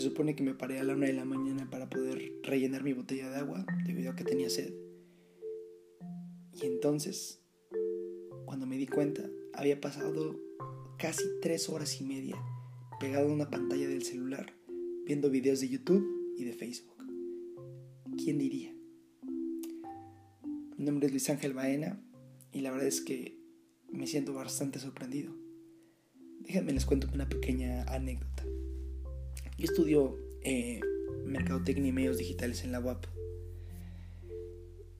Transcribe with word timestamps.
supone 0.00 0.34
que 0.34 0.42
me 0.42 0.54
paré 0.54 0.78
a 0.78 0.84
la 0.84 0.94
una 0.94 1.06
de 1.06 1.12
la 1.12 1.24
mañana 1.24 1.68
para 1.70 1.88
poder 1.88 2.32
rellenar 2.42 2.82
mi 2.82 2.92
botella 2.92 3.30
de 3.30 3.36
agua 3.36 3.66
debido 3.84 4.12
a 4.12 4.16
que 4.16 4.24
tenía 4.24 4.50
sed. 4.50 4.72
Y 6.52 6.66
entonces, 6.66 7.40
cuando 8.44 8.66
me 8.66 8.76
di 8.76 8.86
cuenta, 8.86 9.28
había 9.54 9.80
pasado 9.80 10.38
casi 10.98 11.24
tres 11.40 11.68
horas 11.68 12.00
y 12.00 12.04
media 12.04 12.36
pegado 12.98 13.30
a 13.30 13.32
una 13.32 13.50
pantalla 13.50 13.88
del 13.88 14.02
celular 14.02 14.52
viendo 15.06 15.30
videos 15.30 15.60
de 15.60 15.68
YouTube 15.68 16.34
y 16.36 16.44
de 16.44 16.52
Facebook. 16.52 16.96
¿Quién 18.16 18.38
diría? 18.38 18.74
Mi 20.76 20.84
nombre 20.84 21.06
es 21.06 21.12
Luis 21.12 21.28
Ángel 21.30 21.54
Baena 21.54 22.00
y 22.52 22.60
la 22.60 22.70
verdad 22.70 22.86
es 22.86 23.00
que 23.00 23.38
me 23.90 24.06
siento 24.06 24.34
bastante 24.34 24.78
sorprendido. 24.78 25.34
Déjenme 26.40 26.72
les 26.72 26.86
cuento 26.86 27.08
una 27.12 27.28
pequeña 27.28 27.84
anécdota. 27.84 28.44
Yo 29.60 29.66
estudio 29.66 30.16
eh, 30.40 30.80
Mercadotecnia 31.26 31.90
y 31.90 31.92
Medios 31.92 32.16
Digitales 32.16 32.64
en 32.64 32.72
la 32.72 32.80
UAP. 32.80 33.04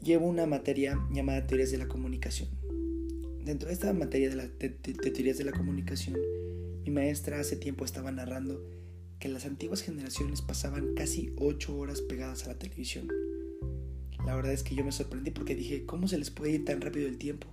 Llevo 0.00 0.28
una 0.28 0.46
materia 0.46 0.96
llamada 1.10 1.44
Teorías 1.48 1.72
de 1.72 1.78
la 1.78 1.88
Comunicación. 1.88 2.48
Dentro 3.44 3.66
de 3.66 3.74
esta 3.74 3.92
materia 3.92 4.30
de, 4.30 4.68
Teorías 4.68 5.38
de 5.38 5.44
la 5.44 5.50
Comunicación, 5.50 6.16
mi 6.84 6.92
maestra 6.92 7.40
hace 7.40 7.56
tiempo 7.56 7.84
estaba 7.84 8.12
narrando 8.12 8.64
que 9.18 9.28
las 9.28 9.44
antiguas 9.44 9.82
generaciones 9.82 10.40
pasaban 10.40 10.94
casi 10.94 11.32
8 11.36 11.76
horas 11.76 12.00
pegadas 12.00 12.44
a 12.44 12.50
la 12.50 12.54
televisión. 12.56 13.08
La 14.24 14.36
verdad 14.36 14.52
es 14.52 14.62
que 14.62 14.76
yo 14.76 14.84
me 14.84 14.92
sorprendí 14.92 15.32
porque 15.32 15.56
dije, 15.56 15.84
¿cómo 15.84 16.06
se 16.06 16.16
les 16.16 16.30
puede 16.30 16.52
ir 16.52 16.64
tan 16.64 16.80
rápido 16.80 17.08
el 17.08 17.18
tiempo? 17.18 17.48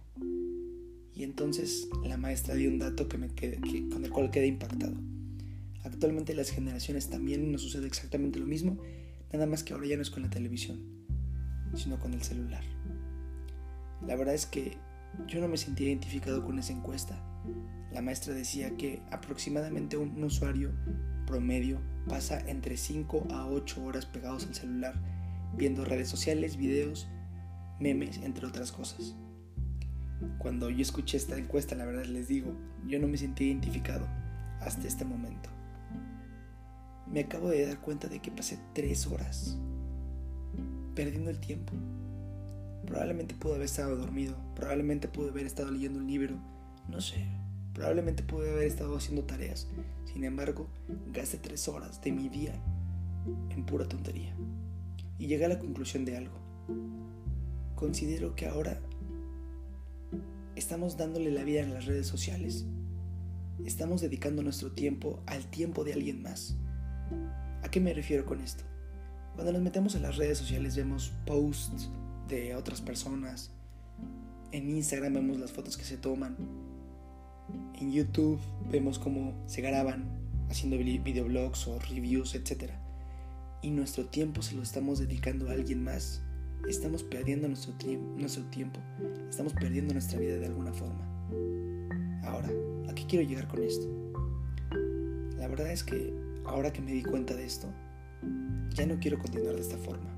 Y 1.16 1.24
entonces 1.24 1.90
la 2.04 2.18
maestra 2.18 2.54
dio 2.54 2.70
un 2.70 2.78
dato 2.78 3.10
que 3.10 3.18
me 3.18 3.30
con 3.90 4.06
el 4.06 4.12
cual 4.12 4.30
quedé 4.30 4.46
impactado. 4.46 4.94
Actualmente 5.84 6.36
las 6.36 6.52
generaciones 6.52 7.10
también 7.10 7.52
nos 7.52 7.64
sucede 7.64 7.88
exactamente 7.88 8.40
lo 8.40 8.46
mismo, 8.46 8.78
nada 9.34 9.48
más 9.48 9.64
que 9.64 9.74
ahora 9.74 9.88
ya 9.88 9.96
no 9.96 10.04
es 10.04 10.12
con 10.12 10.22
la 10.22 10.30
televisión, 10.30 10.80
sino 11.74 12.00
con 12.00 12.14
el 12.14 12.22
celular. 12.22 12.64
La 14.06 14.16
verdad 14.16 14.36
es 14.36 14.46
que 14.46 14.78
yo 15.28 15.42
no 15.42 15.48
me 15.48 15.58
sentía 15.58 15.88
identificado 15.88 16.46
con 16.46 16.60
esa 16.60 16.74
encuesta. 16.74 17.20
La 17.92 18.02
maestra 18.02 18.34
decía 18.34 18.78
que 18.78 19.02
aproximadamente 19.12 19.98
un 19.98 20.24
usuario 20.24 20.72
promedio 21.26 21.82
pasa 22.08 22.40
entre 22.48 22.78
5 22.78 23.28
a 23.32 23.48
8 23.48 23.84
horas 23.84 24.06
pegados 24.06 24.46
al 24.46 24.54
celular, 24.54 24.94
viendo 25.58 25.84
redes 25.84 26.10
sociales, 26.10 26.58
videos, 26.58 27.08
memes, 27.80 28.18
entre 28.18 28.46
otras 28.46 28.72
cosas. 28.72 29.16
Cuando 30.38 30.70
yo 30.70 30.84
escuché 30.84 31.18
esta 31.18 31.38
encuesta, 31.38 31.76
la 31.76 31.86
verdad 31.86 32.06
les 32.06 32.28
digo, 32.28 32.56
yo 32.86 33.00
no 33.00 33.08
me 33.08 33.18
sentí 33.18 33.46
identificado 33.46 34.08
hasta 34.60 34.88
este 34.88 35.06
momento 35.06 35.50
me 37.12 37.22
acabo 37.22 37.50
de 37.50 37.66
dar 37.66 37.80
cuenta 37.82 38.08
de 38.08 38.20
que 38.20 38.32
pasé 38.32 38.58
tres 38.74 39.06
horas 39.08 39.58
perdiendo 40.96 41.30
el 41.30 41.40
tiempo. 41.40 41.74
Probablemente 42.86 43.36
pude 43.36 43.56
haber 43.56 43.66
estado 43.66 43.96
dormido, 43.96 44.36
probablemente 44.56 45.08
pude 45.08 45.30
haber 45.30 45.46
estado 45.46 45.72
leyendo 45.72 46.00
un 46.00 46.08
libro, 46.08 46.36
no 46.90 47.00
sé, 47.00 47.26
probablemente 47.74 48.24
pude 48.24 48.52
haber 48.52 48.68
estado 48.68 48.96
haciendo 48.96 49.24
tareas. 49.24 49.68
Sin 50.06 50.24
embargo, 50.24 50.68
gasté 51.14 51.38
tres 51.38 51.68
horas 51.68 52.02
de 52.02 52.12
mi 52.12 52.28
día 52.28 52.54
en 53.50 53.66
pura 53.66 53.88
tontería. 53.88 54.36
Y 55.18 55.28
llegué 55.28 55.46
a 55.46 55.50
la 55.50 55.60
conclusión 55.60 56.06
de 56.06 56.18
algo. 56.18 56.36
Considero 57.76 58.36
que 58.36 58.48
ahora 58.48 58.80
estamos 60.56 60.98
dándole 60.98 61.32
la 61.32 61.44
vida 61.44 61.62
en 61.62 61.74
las 61.74 61.86
redes 61.86 62.08
sociales. 62.08 62.66
Estamos 63.64 64.02
dedicando 64.02 64.42
nuestro 64.42 64.72
tiempo 64.72 65.22
al 65.28 65.46
tiempo 65.46 65.84
de 65.84 65.94
alguien 65.94 66.24
más. 66.24 66.58
¿A 67.64 67.70
qué 67.70 67.80
me 67.80 67.94
refiero 67.94 68.26
con 68.26 68.42
esto? 68.42 68.64
Cuando 69.36 69.54
nos 69.54 69.62
metemos 69.62 69.96
en 69.96 70.02
las 70.02 70.18
redes 70.18 70.38
sociales 70.38 70.76
vemos 70.76 71.14
posts 71.26 71.90
de 72.28 72.56
otras 72.56 72.82
personas. 72.82 73.52
En 74.52 74.70
Instagram 74.70 75.14
vemos 75.14 75.40
las 75.40 75.52
fotos 75.52 75.78
que 75.78 75.84
se 75.84 75.98
toman. 75.98 76.36
En 77.80 77.92
YouTube 77.92 78.40
vemos 78.70 79.00
cómo 79.00 79.34
se 79.48 79.62
graban 79.62 80.06
haciendo 80.50 80.78
videoblogs 80.78 81.68
o 81.68 81.80
reviews, 81.80 82.36
etc. 82.36 82.72
Y 83.62 83.72
nuestro 83.72 84.06
tiempo 84.06 84.42
se 84.42 84.56
lo 84.56 84.64
estamos 84.64 85.00
dedicando 85.00 85.50
a 85.50 85.54
alguien 85.54 85.84
más. 85.84 86.22
Estamos 86.68 87.04
perdiendo 87.04 87.48
nuestro, 87.48 87.74
nuestro 88.18 88.44
tiempo. 88.46 88.80
Estamos 89.30 89.54
perdiendo 89.54 89.94
nuestra 89.94 90.20
vida 90.20 90.38
de 90.38 90.48
alguna 90.48 90.74
forma. 90.74 91.08
Ahora, 92.24 92.50
¿a 92.90 92.94
qué 92.94 93.06
quiero 93.08 93.28
llegar 93.28 93.48
con 93.48 93.64
esto? 93.64 93.88
La 95.38 95.48
verdad 95.48 95.72
es 95.72 95.84
que 95.84 96.14
ahora 96.46 96.72
que 96.72 96.82
me 96.82 96.92
di 96.94 97.04
cuenta 97.04 97.36
de 97.36 97.46
esto, 97.46 97.68
ya 98.76 98.86
no 98.86 99.00
quiero 99.00 99.20
continuar 99.20 99.56
de 99.56 99.62
esta 99.62 99.78
forma. 99.78 100.10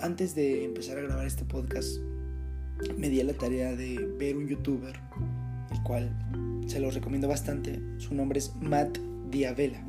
Antes 0.00 0.34
de 0.34 0.64
empezar 0.64 0.98
a 0.98 1.02
grabar 1.02 1.26
este 1.26 1.44
podcast, 1.44 1.98
me 2.96 3.10
di 3.10 3.20
a 3.20 3.24
la 3.24 3.34
tarea 3.34 3.76
de 3.76 3.98
ver 4.18 4.36
un 4.36 4.48
youtuber, 4.48 4.98
el 5.70 5.82
cual 5.82 6.10
se 6.66 6.80
lo 6.80 6.90
recomiendo 6.90 7.28
bastante. 7.28 7.80
Su 7.98 8.14
nombre 8.14 8.38
es 8.38 8.54
Matt 8.56 8.98
Diavela. 9.30 9.84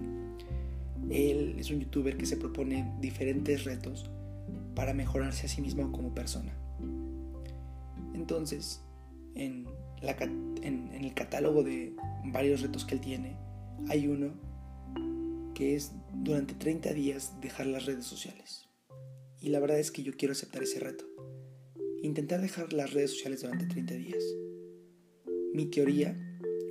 Él 1.09 1.55
es 1.57 1.71
un 1.71 1.79
youtuber 1.79 2.17
que 2.17 2.25
se 2.25 2.37
propone 2.37 2.93
diferentes 2.99 3.63
retos 3.63 4.09
para 4.75 4.93
mejorarse 4.93 5.45
a 5.45 5.49
sí 5.49 5.61
mismo 5.61 5.91
como 5.91 6.13
persona. 6.13 6.53
Entonces, 8.13 8.81
en, 9.35 9.67
en 10.01 11.03
el 11.03 11.13
catálogo 11.13 11.63
de 11.63 11.95
varios 12.25 12.61
retos 12.61 12.85
que 12.85 12.95
él 12.95 13.01
tiene, 13.01 13.37
hay 13.87 14.07
uno 14.07 14.33
que 15.53 15.75
es 15.75 15.91
durante 16.13 16.53
30 16.53 16.93
días 16.93 17.39
dejar 17.41 17.67
las 17.67 17.85
redes 17.85 18.05
sociales. 18.05 18.67
Y 19.39 19.49
la 19.49 19.59
verdad 19.59 19.79
es 19.79 19.91
que 19.91 20.03
yo 20.03 20.13
quiero 20.13 20.33
aceptar 20.33 20.63
ese 20.63 20.79
reto. 20.79 21.05
Intentar 22.01 22.41
dejar 22.41 22.73
las 22.73 22.93
redes 22.93 23.11
sociales 23.11 23.41
durante 23.41 23.65
30 23.65 23.93
días. 23.95 24.23
Mi 25.53 25.65
teoría, 25.65 26.17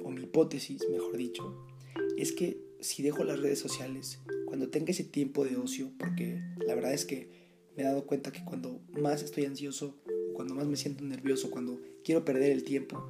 o 0.02 0.10
mi 0.10 0.22
hipótesis, 0.22 0.88
mejor 0.90 1.16
dicho, 1.16 1.66
es 2.16 2.32
que 2.32 2.60
si 2.80 3.02
dejo 3.02 3.24
las 3.24 3.40
redes 3.40 3.58
sociales, 3.58 4.20
cuando 4.46 4.70
tenga 4.70 4.90
ese 4.90 5.04
tiempo 5.04 5.44
de 5.44 5.56
ocio, 5.56 5.92
porque 5.98 6.40
la 6.66 6.74
verdad 6.74 6.92
es 6.92 7.04
que 7.04 7.28
me 7.76 7.82
he 7.82 7.86
dado 7.86 8.06
cuenta 8.06 8.32
que 8.32 8.44
cuando 8.44 8.80
más 8.92 9.22
estoy 9.22 9.44
ansioso, 9.44 9.96
cuando 10.34 10.54
más 10.54 10.66
me 10.66 10.76
siento 10.76 11.04
nervioso, 11.04 11.50
cuando 11.50 11.80
quiero 12.02 12.24
perder 12.24 12.50
el 12.50 12.64
tiempo, 12.64 13.04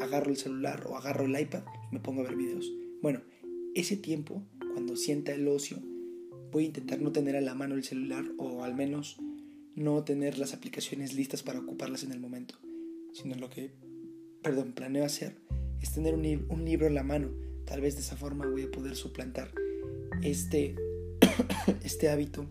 agarro 0.00 0.30
el 0.30 0.36
celular 0.36 0.86
o 0.88 0.96
agarro 0.96 1.26
el 1.26 1.38
iPad 1.38 1.62
y 1.90 1.94
me 1.94 2.00
pongo 2.00 2.22
a 2.22 2.24
ver 2.24 2.36
videos. 2.36 2.70
Bueno, 3.02 3.20
ese 3.74 3.96
tiempo, 3.96 4.42
cuando 4.72 4.96
sienta 4.96 5.32
el 5.32 5.46
ocio, 5.48 5.78
voy 6.50 6.64
a 6.64 6.66
intentar 6.66 7.00
no 7.00 7.12
tener 7.12 7.36
a 7.36 7.40
la 7.40 7.54
mano 7.54 7.74
el 7.74 7.84
celular 7.84 8.24
o 8.38 8.64
al 8.64 8.74
menos 8.74 9.18
no 9.76 10.02
tener 10.04 10.38
las 10.38 10.52
aplicaciones 10.52 11.14
listas 11.14 11.42
para 11.42 11.60
ocuparlas 11.60 12.02
en 12.02 12.12
el 12.12 12.20
momento, 12.20 12.56
sino 13.12 13.36
lo 13.36 13.48
que, 13.50 13.72
perdón, 14.42 14.72
planeo 14.72 15.04
hacer 15.04 15.36
es 15.80 15.92
tener 15.92 16.14
un, 16.14 16.64
libro 16.64 16.86
en 16.86 16.94
la 16.94 17.02
mano. 17.02 17.30
Tal 17.64 17.80
vez 17.80 17.94
de 17.94 18.00
esa 18.00 18.16
forma 18.16 18.46
voy 18.46 18.62
a 18.62 18.70
poder 18.70 18.96
suplantar 18.96 19.52
este, 20.22 20.74
este 21.84 22.08
hábito 22.08 22.46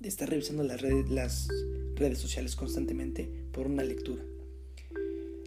de 0.00 0.08
estar 0.08 0.28
revisando 0.28 0.64
las 0.64 0.80
redes, 0.80 1.08
las 1.08 1.48
redes 1.94 2.18
sociales 2.18 2.56
constantemente 2.56 3.30
por 3.52 3.66
una 3.66 3.84
lectura. 3.84 4.24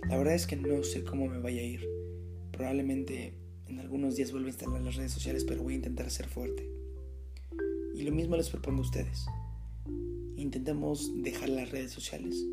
La 0.07 0.17
verdad 0.17 0.33
es 0.33 0.47
que 0.47 0.55
no 0.55 0.83
sé 0.83 1.03
cómo 1.03 1.27
me 1.27 1.39
vaya 1.39 1.61
a 1.61 1.65
ir. 1.65 1.87
Probablemente 2.51 3.33
en 3.69 3.79
algunos 3.79 4.15
días 4.15 4.31
vuelvo 4.31 4.47
a 4.47 4.49
instalar 4.49 4.81
las 4.81 4.95
redes 4.95 5.11
sociales, 5.11 5.45
pero 5.45 5.63
voy 5.63 5.73
a 5.73 5.77
intentar 5.77 6.09
ser 6.09 6.27
fuerte. 6.27 6.67
Y 7.93 8.03
lo 8.03 8.11
mismo 8.11 8.35
les 8.35 8.49
propongo 8.49 8.79
a 8.79 8.85
ustedes. 8.85 9.25
Intentemos 10.35 11.11
dejar 11.21 11.49
las 11.49 11.69
redes 11.69 11.91
sociales, 11.91 12.43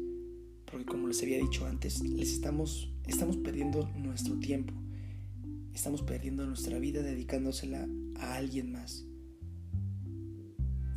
porque 0.70 0.84
como 0.84 1.08
les 1.08 1.22
había 1.22 1.38
dicho 1.38 1.66
antes, 1.66 2.02
les 2.02 2.32
estamos, 2.32 2.92
estamos 3.06 3.36
perdiendo 3.38 3.88
nuestro 3.96 4.38
tiempo. 4.38 4.74
Estamos 5.72 6.02
perdiendo 6.02 6.46
nuestra 6.46 6.78
vida 6.78 7.02
dedicándosela 7.02 7.88
a 8.16 8.34
alguien 8.34 8.72
más. 8.72 9.06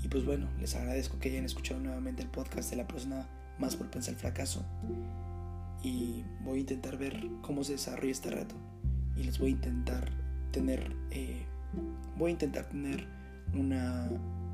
Y 0.03 0.07
pues 0.09 0.25
bueno, 0.25 0.49
les 0.59 0.75
agradezco 0.75 1.19
que 1.19 1.29
hayan 1.29 1.45
escuchado 1.45 1.79
nuevamente 1.79 2.23
el 2.23 2.29
podcast 2.29 2.69
de 2.71 2.77
la 2.77 2.87
persona 2.87 3.29
más 3.59 3.75
propensa 3.75 4.11
al 4.11 4.17
fracaso. 4.17 4.65
Y 5.83 6.23
voy 6.43 6.57
a 6.57 6.61
intentar 6.61 6.97
ver 6.97 7.29
cómo 7.41 7.63
se 7.63 7.73
desarrolla 7.73 8.11
este 8.11 8.31
reto 8.31 8.55
y 9.15 9.23
les 9.23 9.39
voy 9.39 9.49
a 9.49 9.51
intentar 9.51 10.09
tener, 10.51 10.95
eh, 11.11 11.45
voy 12.17 12.29
a 12.29 12.33
intentar 12.33 12.65
tener 12.69 13.07
una 13.53 14.09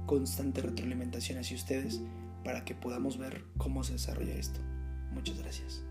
constante 0.05 0.61
retroalimentación 0.61 1.39
hacia 1.39 1.55
ustedes 1.55 2.01
para 2.43 2.63
que 2.63 2.75
podamos 2.75 3.17
ver 3.17 3.43
cómo 3.57 3.83
se 3.83 3.93
desarrolla 3.93 4.35
esto. 4.35 4.59
Muchas 5.13 5.39
gracias. 5.39 5.83